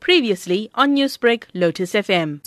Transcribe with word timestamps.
Previously 0.00 0.70
on 0.74 0.96
Newsbreak, 0.96 1.44
Lotus 1.54 1.92
FM. 1.92 2.40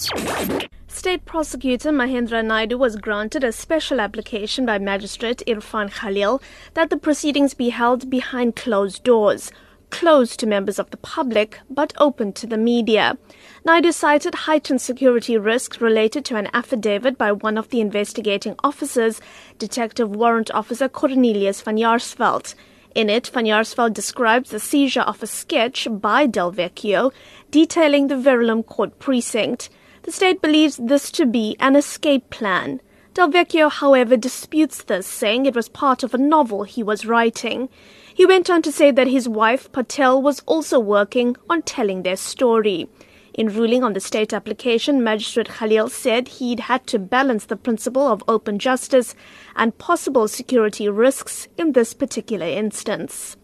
State 0.88 1.26
Prosecutor 1.26 1.92
Mahendra 1.92 2.46
Naidu 2.46 2.78
was 2.78 2.96
granted 2.96 3.44
a 3.44 3.52
special 3.52 4.00
application 4.00 4.66
by 4.66 4.78
Magistrate 4.78 5.42
Irfan 5.48 5.92
Khalil 5.92 6.42
that 6.76 6.90
the 6.90 6.98
proceedings 6.98 7.54
be 7.54 7.70
held 7.70 8.10
behind 8.10 8.56
closed 8.56 9.04
doors, 9.04 9.52
closed 9.90 10.40
to 10.40 10.48
members 10.48 10.80
of 10.80 10.90
the 10.92 10.98
public 10.98 11.60
but 11.70 11.94
open 11.98 12.34
to 12.34 12.48
the 12.48 12.58
media. 12.58 13.18
Naidu 13.66 13.92
cited 13.92 14.36
heightened 14.36 14.82
security 14.82 15.38
risks 15.38 15.82
related 15.82 16.26
to 16.26 16.36
an 16.36 16.50
affidavit 16.54 17.18
by 17.18 17.32
one 17.32 17.58
of 17.58 17.70
the 17.70 17.82
investigating 17.82 18.56
officers, 18.64 19.22
Detective 19.58 20.10
Warrant 20.10 20.52
Officer 20.52 20.90
Cornelius 20.90 21.62
van 21.62 21.78
Jaarsveld. 21.78 22.56
In 22.96 23.10
it, 23.10 23.28
Van 23.34 23.46
describes 23.92 24.52
the 24.52 24.60
seizure 24.60 25.02
of 25.02 25.24
a 25.24 25.28
sketch 25.28 25.88
by 25.90 26.28
Del 26.28 26.52
Vecchio 26.52 27.12
detailing 27.50 28.08
the 28.08 28.16
Verulam 28.16 28.64
court 28.64 29.00
precinct. 29.00 29.70
The 30.04 30.12
state 30.12 30.42
believes 30.42 30.78
this 30.78 31.10
to 31.12 31.26
be 31.26 31.56
an 31.60 31.76
escape 31.76 32.30
plan. 32.30 32.82
Del 33.16 33.30
Vecchio, 33.30 33.72
however, 33.72 34.16
disputes 34.16 34.84
this, 34.84 35.08
saying 35.08 35.46
it 35.46 35.56
was 35.56 35.70
part 35.70 36.04
of 36.04 36.14
a 36.14 36.20
novel 36.20 36.64
he 36.64 36.84
was 36.84 37.06
writing. 37.06 37.68
He 38.14 38.28
went 38.28 38.50
on 38.50 38.62
to 38.62 38.72
say 38.72 38.92
that 38.92 39.08
his 39.08 39.28
wife, 39.28 39.72
Patel, 39.72 40.22
was 40.22 40.42
also 40.46 40.80
working 40.80 41.36
on 41.50 41.64
telling 41.64 42.04
their 42.04 42.16
story. 42.18 42.88
In 43.34 43.48
ruling 43.48 43.84
on 43.84 43.94
the 43.94 44.00
state 44.00 44.32
application, 44.32 45.04
Magistrate 45.04 45.50
Khalil 45.50 45.90
said 45.90 46.28
he'd 46.28 46.60
had 46.62 46.86
to 46.88 47.00
balance 47.00 47.46
the 47.46 47.56
principle 47.56 48.08
of 48.08 48.24
open 48.28 48.60
justice 48.60 49.16
and 49.56 49.76
possible 49.80 50.28
security 50.28 50.88
risks 50.88 51.48
in 51.58 51.72
this 51.72 51.96
particular 51.96 52.46
instance. 52.46 53.36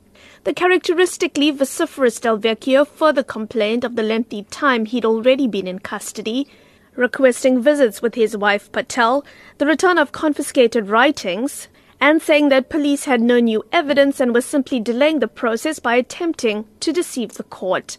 The 0.43 0.53
characteristically 0.53 1.49
vociferous 1.49 2.19
Del 2.19 2.37
Vecchio 2.37 2.85
further 2.85 3.23
complained 3.23 3.83
of 3.83 3.95
the 3.95 4.03
lengthy 4.03 4.43
time 4.43 4.85
he'd 4.85 5.05
already 5.05 5.47
been 5.47 5.67
in 5.67 5.79
custody, 5.79 6.47
requesting 6.95 7.59
visits 7.59 7.99
with 7.99 8.13
his 8.13 8.37
wife 8.37 8.71
Patel, 8.71 9.25
the 9.57 9.65
return 9.65 9.97
of 9.97 10.11
confiscated 10.11 10.87
writings, 10.87 11.67
and 11.99 12.21
saying 12.21 12.49
that 12.49 12.69
police 12.69 13.05
had 13.05 13.21
no 13.21 13.39
new 13.39 13.63
evidence 13.71 14.19
and 14.19 14.35
were 14.35 14.41
simply 14.41 14.79
delaying 14.79 15.19
the 15.19 15.27
process 15.27 15.79
by 15.79 15.95
attempting 15.95 16.65
to 16.79 16.93
deceive 16.93 17.33
the 17.33 17.43
court. 17.43 17.97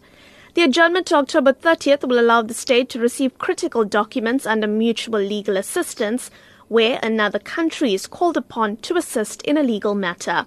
The 0.53 0.63
adjournment 0.63 1.07
to 1.07 1.15
October 1.15 1.53
30th 1.53 2.05
will 2.05 2.19
allow 2.19 2.41
the 2.41 2.53
state 2.53 2.89
to 2.89 2.99
receive 2.99 3.37
critical 3.37 3.85
documents 3.85 4.45
under 4.45 4.67
mutual 4.67 5.21
legal 5.21 5.55
assistance, 5.55 6.29
where 6.67 6.99
another 7.01 7.39
country 7.39 7.93
is 7.93 8.05
called 8.05 8.35
upon 8.35 8.75
to 8.77 8.97
assist 8.97 9.41
in 9.43 9.57
a 9.57 9.63
legal 9.63 9.95
matter. 9.95 10.45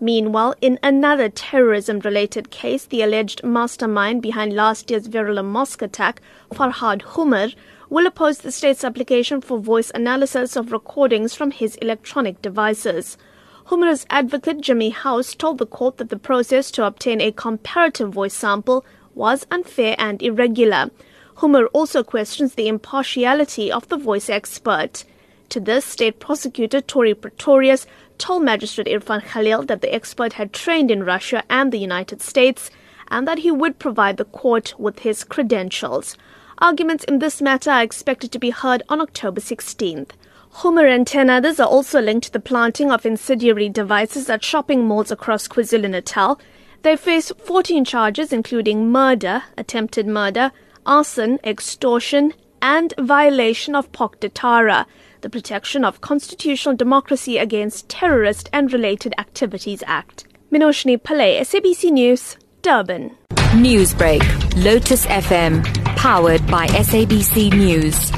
Meanwhile, 0.00 0.54
in 0.62 0.78
another 0.82 1.28
terrorism 1.28 1.98
related 1.98 2.50
case, 2.50 2.86
the 2.86 3.02
alleged 3.02 3.44
mastermind 3.44 4.22
behind 4.22 4.54
last 4.54 4.90
year's 4.90 5.06
Verulam 5.06 5.50
mosque 5.52 5.82
attack, 5.82 6.22
Farhad 6.50 7.02
Hoomer, 7.02 7.54
will 7.90 8.06
oppose 8.06 8.38
the 8.38 8.52
state's 8.52 8.84
application 8.84 9.42
for 9.42 9.58
voice 9.58 9.92
analysis 9.94 10.56
of 10.56 10.72
recordings 10.72 11.34
from 11.34 11.50
his 11.50 11.76
electronic 11.76 12.40
devices. 12.40 13.18
Hoomer's 13.66 14.06
advocate 14.08 14.62
Jimmy 14.62 14.90
Howse 14.90 15.34
told 15.34 15.58
the 15.58 15.66
court 15.66 15.98
that 15.98 16.08
the 16.08 16.18
process 16.18 16.70
to 16.70 16.86
obtain 16.86 17.20
a 17.20 17.32
comparative 17.32 18.10
voice 18.10 18.34
sample 18.34 18.84
was 19.14 19.46
unfair 19.50 19.94
and 19.98 20.22
irregular. 20.22 20.90
Hoomer 21.36 21.66
also 21.72 22.02
questions 22.02 22.54
the 22.54 22.68
impartiality 22.68 23.70
of 23.70 23.88
the 23.88 23.96
voice 23.96 24.28
expert. 24.28 25.04
To 25.48 25.60
this, 25.60 25.84
State 25.84 26.18
Prosecutor 26.18 26.80
Tori 26.80 27.14
Pretorius 27.14 27.86
told 28.18 28.44
Magistrate 28.44 28.86
Irfan 28.86 29.22
Khalil 29.24 29.64
that 29.64 29.80
the 29.80 29.94
expert 29.94 30.34
had 30.34 30.52
trained 30.52 30.90
in 30.90 31.04
Russia 31.04 31.42
and 31.50 31.72
the 31.72 31.78
United 31.78 32.22
States 32.22 32.70
and 33.08 33.28
that 33.28 33.40
he 33.40 33.50
would 33.50 33.78
provide 33.78 34.16
the 34.16 34.24
court 34.24 34.74
with 34.78 35.00
his 35.00 35.24
credentials. 35.24 36.16
Arguments 36.58 37.04
in 37.04 37.18
this 37.18 37.42
matter 37.42 37.70
are 37.70 37.82
expected 37.82 38.32
to 38.32 38.38
be 38.38 38.50
heard 38.50 38.82
on 38.88 39.00
October 39.00 39.40
16th. 39.40 40.10
Hoomer 40.56 40.86
and 40.86 41.06
10 41.06 41.28
others 41.28 41.58
are 41.58 41.68
also 41.68 42.00
linked 42.00 42.26
to 42.26 42.32
the 42.32 42.40
planting 42.40 42.90
of 42.90 43.04
incendiary 43.04 43.68
devices 43.68 44.30
at 44.30 44.44
shopping 44.44 44.86
malls 44.86 45.10
across 45.10 45.48
KwaZulu-Natal. 45.48 46.38
They 46.82 46.96
face 46.96 47.32
14 47.44 47.84
charges 47.84 48.32
including 48.32 48.90
murder, 48.90 49.44
attempted 49.56 50.06
murder, 50.06 50.52
arson, 50.84 51.38
extortion, 51.44 52.34
and 52.60 52.92
violation 52.98 53.74
of 53.74 53.90
POCDATARA 53.92 54.86
the 55.22 55.30
Protection 55.30 55.84
of 55.84 56.00
Constitutional 56.00 56.76
Democracy 56.76 57.38
Against 57.38 57.88
Terrorist 57.88 58.50
and 58.52 58.72
Related 58.72 59.14
Activities 59.18 59.82
Act. 59.86 60.24
Minoshni 60.52 61.00
Pillay, 61.00 61.40
SABC 61.40 61.92
News, 61.92 62.36
Durban. 62.60 63.16
Newsbreak, 63.54 64.22
Lotus 64.64 65.06
FM, 65.06 65.64
powered 65.96 66.44
by 66.48 66.66
SABC 66.66 67.52
News. 67.52 68.10